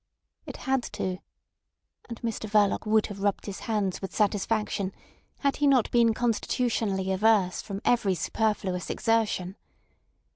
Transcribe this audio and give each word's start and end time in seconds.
It 0.47 0.57
had 0.65 0.81
to—and 0.81 2.19
Mr 2.23 2.49
Verloc 2.49 2.87
would 2.87 3.05
have 3.05 3.19
rubbed 3.21 3.45
his 3.45 3.59
hands 3.69 4.01
with 4.01 4.15
satisfaction 4.15 4.93
had 5.41 5.57
he 5.57 5.67
not 5.67 5.91
been 5.91 6.15
constitutionally 6.15 7.11
averse 7.11 7.61
from 7.61 7.81
every 7.85 8.15
superfluous 8.15 8.89
exertion. 8.89 9.57